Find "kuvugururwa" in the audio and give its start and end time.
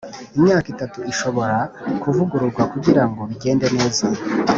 2.01-2.63